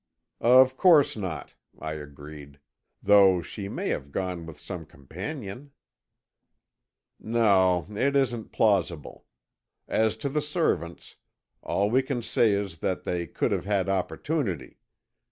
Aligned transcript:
"Of 0.43 0.77
course 0.77 1.15
not," 1.15 1.53
I 1.77 1.93
agreed. 1.93 2.59
"Though 3.03 3.43
she 3.43 3.69
may 3.69 3.89
have 3.89 4.11
gone 4.11 4.47
with 4.47 4.59
some 4.59 4.83
companion." 4.87 5.73
"No, 7.19 7.85
it 7.87 8.15
isn't 8.15 8.51
plausible. 8.51 9.27
As 9.87 10.17
to 10.17 10.27
the 10.29 10.41
servants, 10.41 11.17
all 11.61 11.91
we 11.91 12.01
can 12.01 12.23
say 12.23 12.53
is 12.53 12.79
that 12.79 13.03
they 13.03 13.27
could 13.27 13.51
have 13.51 13.65
had 13.65 13.89
opportunity. 13.89 14.79